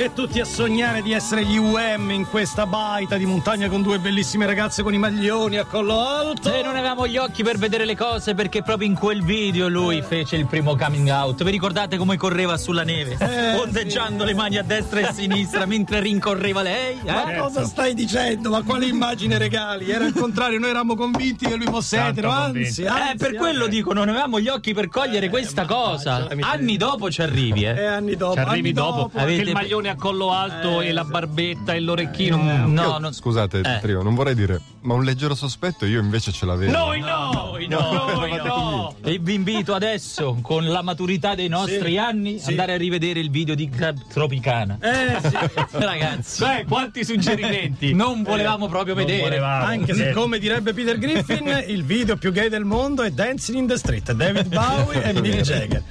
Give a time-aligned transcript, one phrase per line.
[0.00, 3.98] E tutti a sognare di essere gli UM in questa baita di montagna con due
[3.98, 6.50] bellissime ragazze con i maglioni a collo alto.
[6.50, 10.00] E non avevamo gli occhi per vedere le cose perché proprio in quel video lui
[10.00, 11.44] fece il primo coming out.
[11.44, 13.18] Vi ricordate come correva sulla neve?
[13.20, 16.98] Eh, ondeggiando le mani a destra e a sinistra mentre rincorreva lei?
[17.04, 17.12] Eh?
[17.12, 18.48] Ma cosa stai dicendo?
[18.48, 19.90] Ma quale immagine regali?
[19.90, 23.34] Era il contrario, noi eravamo convinti che lui fosse Tanto etero, anzi, anzi, Eh, per
[23.34, 23.76] quello anzi.
[23.76, 26.26] dico, non avevamo gli occhi per cogliere questa cosa.
[26.40, 27.84] Anni dopo ci arrivi, E eh.
[27.84, 28.32] anni dopo.
[28.32, 31.80] Ci arrivi anni dopo, Avete- che il maglione a collo alto e la barbetta e
[31.80, 32.36] l'orecchino.
[32.66, 33.12] No, Io- no.
[33.12, 33.78] Scusate, Eh.
[33.80, 36.72] Trio, non vorrei dire, ma un leggero sospetto io invece ce l'avevo.
[36.72, 37.30] Noi no!
[37.52, 37.80] Noi no,
[38.14, 38.94] Noi no!
[39.02, 42.50] E vi invito adesso, con la maturità dei nostri Sì, anni, sì.
[42.50, 44.78] andare a rivedere il video di Crab Tropicana.
[44.80, 45.36] Eh sì.
[45.78, 47.92] Ragazzi, Beh, quanti suggerimenti!
[47.94, 49.22] non volevamo proprio Non vedere.
[49.22, 49.64] volevamo.
[49.64, 53.66] Anche se, come direbbe Peter Griffin, il video più gay del mondo è Dancing in
[53.66, 55.82] the Street, David Bowie e Mick Jagger.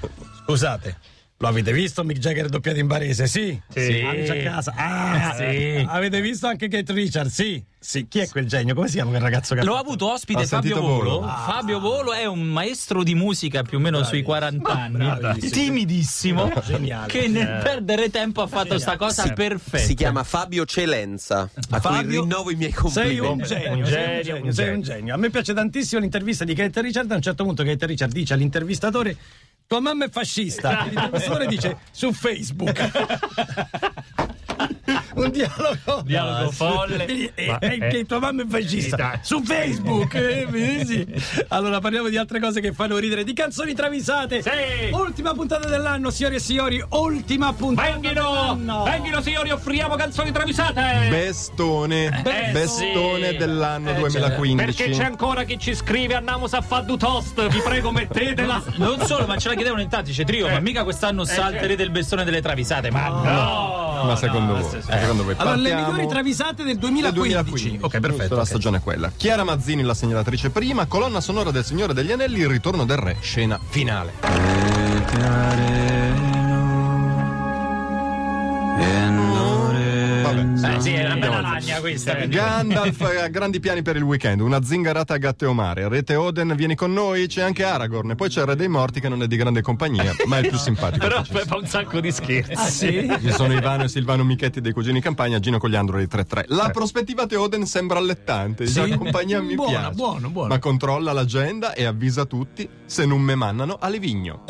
[0.43, 0.97] Scusate,
[1.41, 3.25] lo avete visto Mick Jagger doppiato in barese?
[3.25, 3.57] Sì.
[3.73, 4.01] Sì.
[4.05, 4.73] Amici a casa.
[4.75, 5.85] Ah, Sì.
[5.87, 7.33] Avete visto anche Kate Richards?
[7.33, 7.63] Sì.
[7.81, 8.09] Sì.
[8.09, 8.75] Chi è quel genio?
[8.75, 11.19] Come si chiama quel ragazzo che L'ho avuto ospite Ha Fabio Volo.
[11.21, 11.27] Volo?
[11.27, 15.51] Fabio Volo è un maestro di musica più o meno sui 40 anni, bravissimo.
[15.63, 17.07] timidissimo, Geniale.
[17.07, 19.77] che nel perdere tempo ha fatto sta cosa perfetta.
[19.77, 23.47] Si chiama Fabio Celenza, a cui Fabio, rinnovo i miei Sei un complimenti.
[23.47, 24.73] genio, Un sei genio, un genio, un sei genio.
[24.75, 25.13] un genio.
[25.13, 27.09] A me piace tantissimo l'intervista di Kate Richard.
[27.09, 29.15] A un certo punto Kate Richard dice all'intervistatore:
[29.69, 30.81] Tua mamma è fascista.
[30.81, 32.79] E l'intervistatore dice su Facebook.
[35.19, 37.05] Un dialogo, Dialogo folle.
[37.05, 40.13] E, Ma, eh, che tua mamma è fascista su Facebook.
[40.15, 41.05] eh, sì.
[41.49, 44.41] Allora parliamo di altre cose che fanno ridere, di canzoni travisate.
[44.41, 44.49] Sì.
[44.91, 46.83] Ultima puntata dell'anno, signori e signori.
[46.89, 48.13] Ultima puntata Venghino!
[48.13, 48.83] dell'anno.
[48.83, 51.07] Venghino signori, offriamo canzoni travisate!
[51.09, 53.37] Bestone, Eh, bestone sì.
[53.37, 54.65] dell'anno Eh, 2015.
[54.75, 58.61] Perché c'è ancora chi ci scrive andiamo a fare du toast, vi prego mettetela.
[58.77, 61.89] Non solo, ma ce la chiedevano in tanti, dice Trio, ma mica quest'anno salterete il
[61.91, 63.78] bestone delle travisate, ma no!
[64.03, 67.13] Ma secondo voi, secondo voi Allora, le migliori travisate del Del 2015.
[67.13, 67.77] 2015.
[67.81, 68.35] Ok, perfetto.
[68.35, 68.47] La ok.
[68.47, 69.11] stagione è quella.
[69.15, 73.17] Chiara Mazzini, la segnalatrice prima, colonna sonora del Signore degli Anelli, il ritorno del re,
[73.19, 74.13] scena finale.
[75.19, 76.38] Vabbè.
[80.61, 82.15] Eh sì, è una bella lagna questa.
[82.15, 85.87] quindi- Gandalf ha grandi piani per il weekend, una zingarata a gatte o mare.
[85.87, 88.11] Rete Oden, vieni con noi, c'è anche Aragorn.
[88.11, 90.41] E poi c'è il Re dei Morti che non è di grande compagnia, ma è
[90.41, 91.05] il più simpatico.
[91.07, 92.51] Però fa un sacco di scherzi.
[92.53, 93.09] Ah, sì?
[93.21, 96.45] Ci sono Ivano e Silvano Michetti dei Cugini Campagna, Gino Cogliandro dei 3-3.
[96.47, 98.87] La prospettiva di Oden sembra allettante, Sì?
[98.89, 99.95] la compagnia mi Buono, piace.
[99.95, 100.47] buono, buono.
[100.49, 104.43] Ma controlla l'agenda e avvisa tutti se non me mannano a Livigno.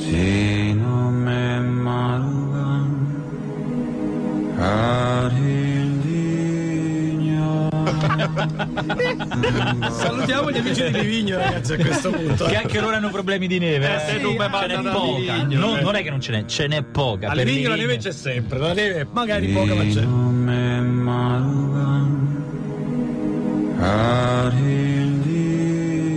[9.91, 12.45] Salutiamo gli amici di Livigno, ragazzi, a questo punto.
[12.45, 13.87] Che anche loro hanno problemi di neve.
[13.87, 15.43] Eh, Eh, se non me ce n'è poca.
[15.43, 15.81] Non, eh.
[15.81, 17.29] non è che non ce n'è, ce n'è poca.
[17.29, 20.05] A Livigno la neve c'è sempre, la neve magari poca ma c'è.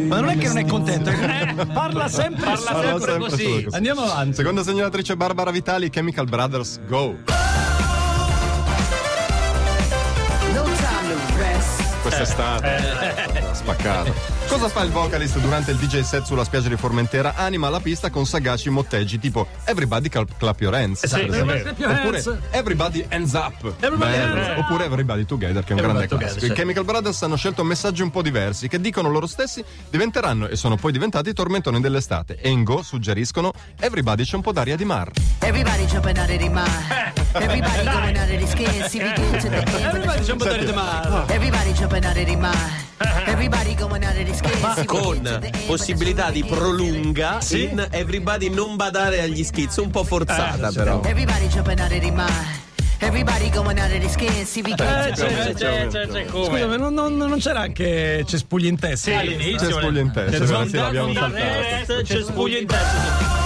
[0.08, 3.66] Ma non è che non è contento, che parla sempre Parla sempre solo così.
[3.70, 4.34] Andiamo avanti.
[4.34, 7.41] Seconda segnalatrice Barbara Vitali, Chemical Brothers, go!
[12.02, 12.80] Quest'estate.
[13.52, 14.12] Spaccato.
[14.52, 17.36] Cosa fa il vocalist durante il DJ set sulla spiaggia di Formentera?
[17.36, 21.02] Anima la pista con sagaci motteggi tipo Everybody clap, clap your hands.
[21.02, 21.74] Esatto, your hands.
[21.80, 23.54] Oppure Everybody hands up.
[23.80, 24.34] Everybody Bello.
[24.34, 24.58] hands up.
[24.58, 26.40] Oppure Everybody together, che è un grande Everybody classico.
[26.40, 30.46] together, I Chemical Brothers hanno scelto messaggi un po' diversi che dicono loro stessi diventeranno
[30.46, 32.38] e sono poi diventati tormentoni dell'estate.
[32.38, 35.12] E in Go suggeriscono Everybody c'è un po' d'aria di mar.
[35.38, 37.12] Everybody jumping out of their mind.
[37.32, 38.88] Everybody going out of their skin.
[38.90, 39.68] See, we get to the end.
[39.82, 41.24] Everybody c'è un po' di mare.
[41.28, 42.90] Everybody jumping out of their mind.
[43.26, 44.41] Everybody going out of their skin.
[44.42, 50.04] To Con end, but possibilità di prolunga in Everybody non badare agli schizzi, un po'
[50.04, 51.02] forzata però.
[51.04, 52.60] Everybody jumping out of mind.
[52.98, 54.28] Everybody going out of skin.
[54.28, 56.60] Eh, the c'è, c'è, c'è, c'è, c'è, come?
[56.60, 59.10] Scusami, non, non- non c'era anche cespugli in testa?
[59.10, 59.68] Sì, all'inizio.
[59.68, 62.22] C'è spuglia in testa, però sì, l'abbiamo Spontaneo saltato.
[62.24, 63.40] Spuglia in testa.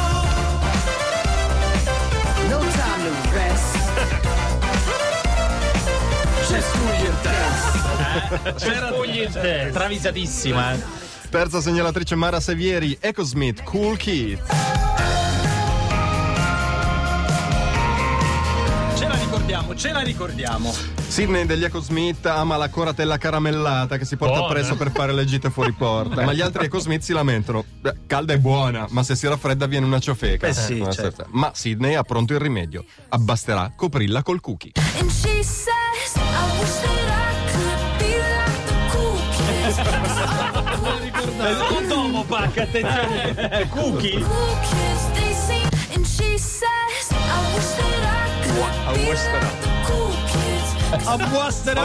[2.49, 3.77] No time to rest.
[6.49, 8.53] C'è spugli in testa.
[8.55, 9.79] C'è spuglia in testa.
[9.79, 10.73] Travisatissima.
[10.75, 10.79] eh.
[11.29, 14.39] Terza segnalatrice Mara Sevieri, Echo Smith, Cool Kid.
[18.97, 20.73] Ce la ricordiamo, ce la ricordiamo.
[21.09, 24.49] Sidney degli Echo Smith ama la coratella caramellata che si porta Buona.
[24.49, 26.23] appresso per fare le gite fuori porta.
[26.25, 27.65] ma gli altri Echo Smith si lamentano.
[27.81, 30.47] "Beh, Calda è buona, ma se si raffredda viene una ciofeca.
[30.47, 31.25] Eh sì, Eh, certo.
[31.31, 32.85] Ma Sidney ha pronto il rimedio.
[33.09, 34.73] Abbasterà coprirla col cookie.
[34.99, 39.79] And she says, I wish that I could be like the cool kids.
[42.17, 43.69] Un pacca, attenzione.
[43.71, 44.21] Cookie.
[44.23, 45.69] cool kids, they sing.
[45.95, 50.36] And she says, I wish that I could be like the cool kids.
[51.05, 51.83] A Buasterà,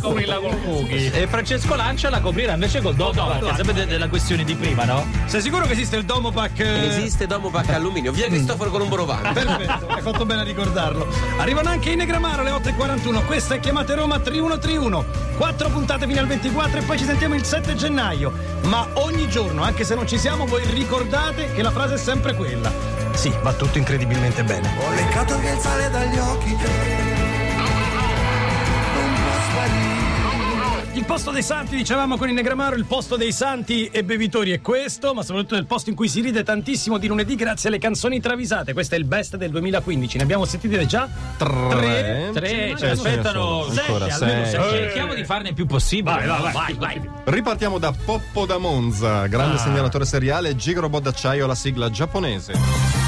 [0.00, 1.12] coprirla col cookie.
[1.12, 3.24] E Francesco Lancia la coprirà invece col dopo.
[3.24, 5.06] Perché sapete della questione di prima, no?
[5.26, 6.58] Sei sicuro che esiste il Domopac?
[6.58, 9.32] eh, Esiste Domopac Alluminio, via Cristoforo Colombo Rovano.
[9.32, 11.06] Perfetto, hai fatto bene a ricordarlo.
[11.38, 13.24] Arrivano anche i Negramaro alle 8.41.
[13.24, 15.04] Questa è chiamate Roma 3131.
[15.36, 18.32] Quattro puntate fino al 24 e poi ci sentiamo il 7 gennaio.
[18.62, 22.34] Ma ogni giorno, anche se non ci siamo, voi ricordate che la frase è sempre
[22.34, 22.70] quella.
[23.14, 24.68] Sì, va tutto incredibilmente bene.
[24.84, 27.11] Ho leccato via il sale dagli occhi.
[31.12, 35.12] Posto dei santi, dicevamo con il Negramaro, il posto dei santi e bevitori è questo,
[35.12, 38.72] ma soprattutto il posto in cui si ride tantissimo di lunedì grazie alle canzoni travisate.
[38.72, 40.16] Questo è il best del 2015.
[40.16, 41.06] Ne abbiamo sentite già?
[41.36, 42.30] Tre.
[42.32, 44.70] Tre, ci aspettano sei, almeno.
[44.70, 46.24] Cerchiamo di farne il più possibile.
[46.24, 46.76] Vai, vai, vai.
[46.78, 47.10] vai.
[47.24, 53.01] Ripartiamo da Poppo da Monza, grande segnalatore seriale, Gigrobot d'acciaio alla sigla giapponese.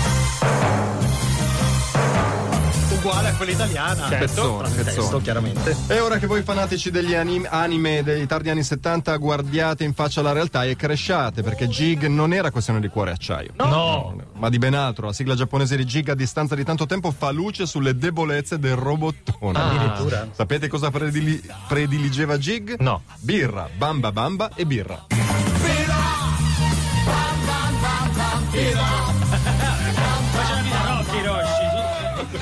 [3.36, 4.08] Quella italiana.
[4.08, 5.22] Pezzone, Testo, pezzone.
[5.22, 5.76] chiaramente.
[5.88, 10.22] E ora che voi fanatici degli anim- anime dei tardi anni 70 guardiate in faccia
[10.22, 13.50] la realtà e cresciate, perché Jig non era questione di cuore e acciaio.
[13.56, 14.16] No.
[14.34, 17.31] Ma di ben altro, la sigla giapponese di Jig a distanza di tanto tempo fa
[17.31, 19.58] luce sulle debolezze del robottone.
[19.58, 20.28] Addirittura.
[20.32, 22.76] Sapete cosa predili- prediligeva Jig?
[22.81, 23.02] No.
[23.20, 25.06] Birra, bamba bamba e birra.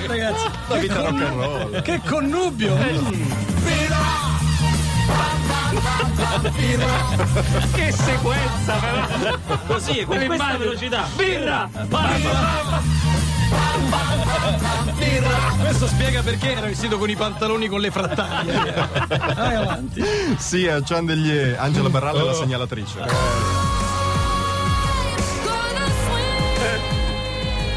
[0.07, 1.83] Ragazzi, La vita rock and roll.
[1.83, 2.77] che connubio!
[7.73, 9.39] Che sequenza, però.
[9.67, 10.59] Così, con questa Immagino.
[10.59, 11.07] velocità.
[11.17, 11.69] Birra!
[15.61, 18.89] Questo spiega perché era vestito con i pantaloni con le frattaglie.
[19.35, 20.03] Vai avanti.
[20.39, 23.01] Sì, a Chandelier, Angela Barralla è la segnalatrice.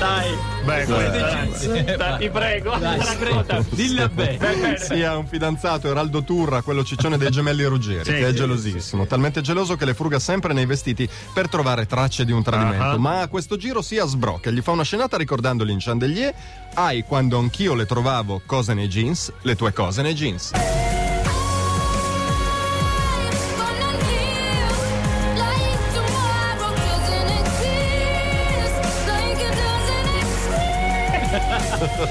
[0.06, 0.38] Dai.
[0.66, 2.78] Beh, Eh, dai, ti prego.
[2.78, 3.66] Dai, Racconta.
[3.70, 4.78] Dilla bene.
[4.78, 9.08] Sì, ha un fidanzato, Eraldo Turra, quello ciccione dei gemelli Ruggeri, che è gelosissimo.
[9.08, 13.00] Talmente geloso che le fruga sempre nei vestiti per trovare tracce di un tradimento.
[13.00, 16.34] Ma a questo giro si sbrocca, gli fa una scenata ricordandogli in Chandelier:
[16.76, 20.52] Hai quando anch'io le trovavo cose nei jeans, le tue cose nei jeans.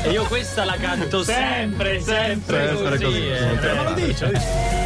[0.03, 3.05] E io questa la canto sempre, sempre, Sempre così.
[3.05, 3.29] così.
[3.29, 3.75] eh.
[3.75, 4.83] Ma lo dice, lo dice.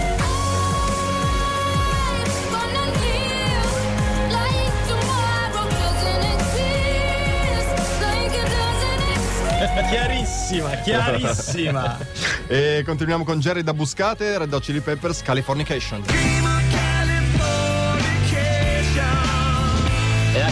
[9.90, 11.98] Chiarissima, chiarissima.
[12.50, 16.02] E continuiamo con Jerry da Buscate, Red Hot Chili Peppers, Californication.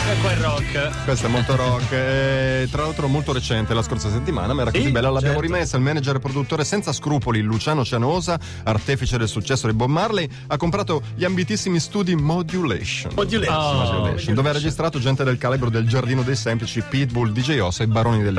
[0.06, 1.05] E anche quel rock.
[1.05, 4.93] Questo è molto rock, e, tra l'altro molto recente, la scorsa settimana, ma era così
[4.93, 5.53] bella, l'abbiamo certo.
[5.53, 5.76] rimessa.
[5.76, 10.56] Il manager e produttore senza scrupoli, Luciano Cianosa, artefice del successo di Bob Marley, ha
[10.56, 13.14] comprato gli ambitissimi studi Modulation.
[13.17, 13.76] Modulation.
[13.76, 17.88] Modulation, dove ha registrato gente del calibro del Giardino dei Semplici, Pitbull, DJ Ossa e
[17.88, 18.35] Baroni del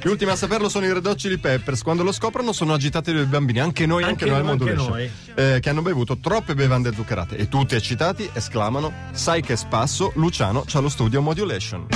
[0.00, 1.82] Gli ultimi a saperlo sono i Red Hot Chili Peppers.
[1.82, 4.64] Quando lo scoprono sono agitati dei bambini, anche noi, anche, Anche noi al noi, anche
[4.76, 10.12] Modulation, eh, che hanno bevuto troppe bevande zuccherate e tutti eccitati esclamano: Sai che spasso,
[10.14, 11.86] Luciano c'ha lo studio Modulation.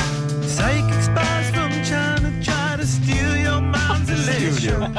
[0.40, 4.92] Psychic spies from China try to steal your mind's elation.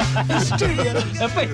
[1.20, 1.48] E poi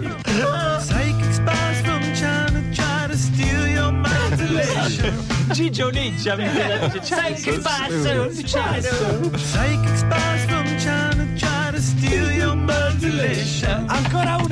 [0.79, 5.27] Psychic spies from China try to steal your mind's elation.
[5.51, 6.47] Gigio Ninja mi
[7.01, 8.27] sai che passa?
[8.27, 10.48] Psychic spies from China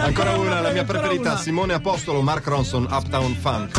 [0.07, 0.61] Ancora una.
[0.61, 1.37] La mia ancora preferita, una.
[1.37, 3.77] Simone Apostolo, Mark Ronson, Uptown Funk.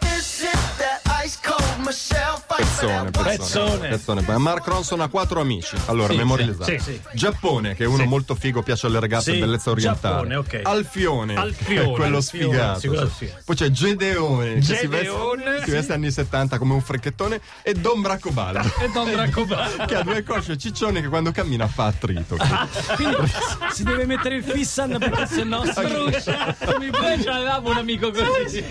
[0.00, 2.38] This is that ice cold Michelle
[2.80, 3.88] Pezzone, pezzone.
[3.88, 4.22] Pezzone.
[4.22, 4.38] pezzone.
[4.38, 5.76] Mark Ronson ha quattro amici.
[5.86, 6.70] Allora, memorializzato.
[6.70, 7.00] sì, sì.
[7.12, 10.28] Giappone, che è uno molto figo, piace alle ragazze, Sì, bellezza orientale.
[10.28, 10.60] Giappone, ok.
[10.64, 12.80] Alfione, Alfione, quello Alfione, sfigato.
[12.80, 13.42] sì, quello sfigato.
[13.44, 17.74] Poi c'è Gedeone, che si veste, Gedeone, si veste anni 70 come un frecchettone, e
[17.74, 18.58] Don Braccobaldo.
[18.80, 19.84] E Don Braccobaldo.
[19.84, 22.36] che ha due cosce ciccione che quando cammina fa attrito.
[22.96, 23.16] Quindi
[23.72, 26.56] si deve mettere il fissan perché se no si brucia.
[26.66, 28.64] Noi avevamo un amico così.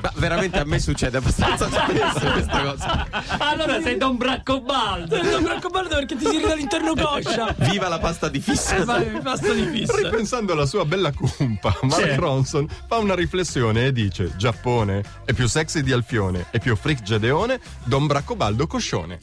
[0.00, 3.06] Ma veramente a me succede abbastanza spesso questa cosa.
[3.38, 5.20] Allora sei Don Braccobaldo.
[5.20, 7.54] Don Braccobaldo perché ti si ride all'interno coscia.
[7.58, 8.76] Viva la pasta di fissa.
[8.76, 9.96] E vai, basta di fissa.
[9.96, 15.46] Ripensando alla sua bella cumpa, Mark Ronson fa una riflessione e dice: Giappone è più
[15.46, 19.18] sexy di Alfione, è più freak Gedeone, Don Braccobaldo Coscione.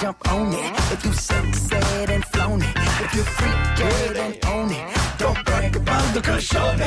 [0.00, 0.72] jump on it.
[0.92, 5.76] If you sexed and flown it, if you freak dead and own it, don't brag
[5.76, 6.78] about the cushion.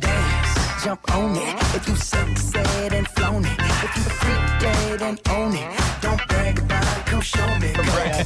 [0.00, 1.54] Dance, jump on it.
[1.76, 3.59] If you sexed and flown it,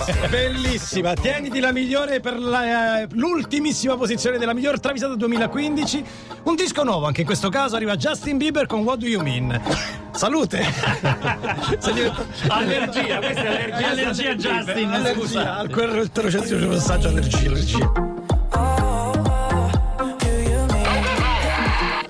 [0.29, 6.05] Bellissima, tieniti la migliore per la, eh, l'ultimissima posizione della miglior travisata 2015.
[6.45, 9.61] Un disco nuovo, anche in questo caso arriva Justin Bieber con What Do You Mean.
[10.13, 10.63] Salute!
[12.49, 13.89] Allergia, questa è allergia.
[13.89, 15.57] Allergia Justin, Allergia, scusa.
[15.57, 18.14] al quel c'è un passaggio allergia, allergia.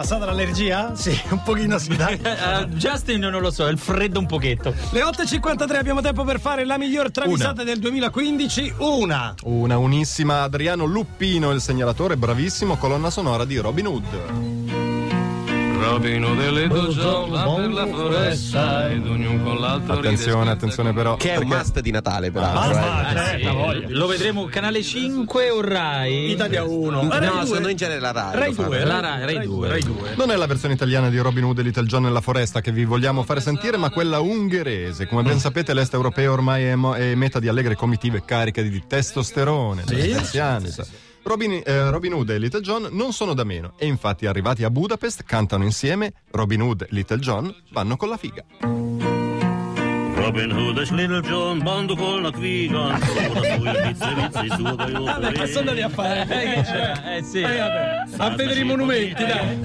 [0.04, 0.94] Passata l'allergia?
[0.94, 2.20] Sì, un pochino sì, dai.
[2.44, 4.74] Eh, Justin non lo so, è il freddo un pochetto.
[4.90, 8.74] Le 8.53 abbiamo tempo per fare la miglior travisata del 2015.
[8.80, 9.34] Una.
[9.44, 14.53] Una unissima Adriano Luppino, il segnalatore, bravissimo, colonna sonora di Robin Hood.
[15.94, 21.14] Robino delle John va per la foresta ed ognuno con l'altro Attenzione, attenzione però.
[21.14, 22.78] Che è un must di Natale, peraltro.
[22.80, 23.36] Ah, eh.
[23.36, 23.92] Eh, sì.
[23.92, 26.32] Lo vedremo canale 5 o Rai?
[26.32, 27.02] Italia 1.
[27.02, 28.34] No, secondo me in genere la Rai.
[28.34, 28.62] Rai lo fa.
[28.64, 28.84] 2.
[28.84, 29.68] La Rai, Rai 2.
[29.68, 30.14] Rai 2.
[30.16, 32.84] Non è la versione italiana di Robin Hood e Little John nella foresta che vi
[32.84, 35.06] vogliamo fare sentire, ma quella ungherese.
[35.06, 38.82] Come ben sapete, l'est europeo ormai è, mo- è meta di allegre comitive cariche di
[38.84, 39.84] testosterone.
[39.86, 40.84] dagli anziani, sa.
[41.24, 44.70] Robin, eh, Robin Hood e Little John non sono da meno e infatti arrivati a
[44.70, 48.44] Budapest cantano insieme Robin Hood e Little John vanno con la figa.
[50.14, 54.90] Robin Hood e Little John bando con la quiga Ora sui pizze pizze su che
[54.90, 56.22] io Vabbè, che sono andati a fare?
[56.22, 57.16] Eh, che c'era?
[57.16, 57.40] Eh sì.
[57.40, 58.04] Eh, vabbè.
[58.18, 59.58] A vedere i monumenti, dai.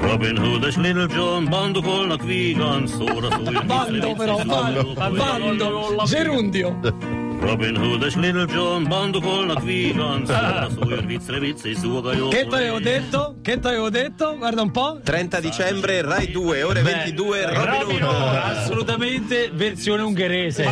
[0.00, 6.04] Robin Hood e Little John bando con la quiga Ora sui Bando però, bando, bando,
[6.06, 7.18] gerundio.
[7.40, 12.16] Robin Hood e Little John bando con la quiga Ora sui pizze pizze su che
[12.16, 13.36] io Che ti avevo detto?
[13.42, 14.36] Che ti avevo detto?
[14.36, 15.00] Guarda un po'.
[15.02, 18.36] 30 dicembre, Rai 2, ore 22, Robin Hood.
[18.36, 20.68] Assolutamente versione ungherese.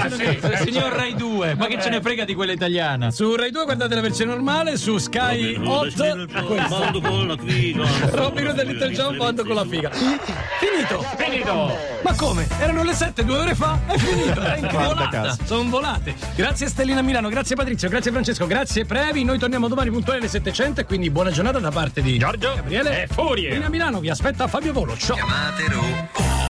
[0.63, 3.11] Signor Rai 2, ma che ce ne frega di quella italiana?
[3.11, 6.47] Su Rai 2 guardate la versione normale, su Sky Robin Hood e Little 8 John
[6.47, 6.79] questa.
[6.79, 9.91] bando con la quiga Robin Hood e Little John bando con la figa.
[9.91, 11.05] Finito.
[11.17, 11.77] Finito.
[12.03, 12.47] Ma come?
[12.61, 13.79] Erano le 7 due ore fa?
[13.87, 14.41] È finito.
[14.41, 15.35] È.
[15.45, 16.15] Sono volate.
[16.35, 19.23] Grazie Stellina Milano, grazie Patrizio, grazie Francesco, grazie Previ.
[19.25, 23.05] Noi torniamo domani puntuali alle 700 e quindi buona giornata da parte di Giorgio Gabriele.
[23.05, 23.49] e Furie.
[23.49, 24.97] Stellina Milano vi aspetta Fabio Volo.
[24.97, 25.17] Ciao.
[25.17, 26.28] Chiamate Ru